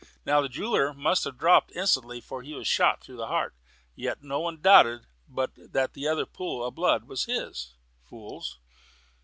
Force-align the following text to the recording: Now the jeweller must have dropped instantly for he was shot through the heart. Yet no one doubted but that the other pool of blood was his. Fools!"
Now 0.25 0.41
the 0.41 0.49
jeweller 0.49 0.95
must 0.95 1.25
have 1.25 1.37
dropped 1.37 1.73
instantly 1.75 2.21
for 2.21 2.41
he 2.41 2.55
was 2.55 2.65
shot 2.67 3.03
through 3.03 3.17
the 3.17 3.27
heart. 3.27 3.53
Yet 3.93 4.23
no 4.23 4.39
one 4.39 4.59
doubted 4.59 5.05
but 5.27 5.51
that 5.57 5.93
the 5.93 6.07
other 6.07 6.25
pool 6.25 6.65
of 6.65 6.73
blood 6.73 7.03
was 7.03 7.25
his. 7.25 7.75
Fools!" 8.03 8.57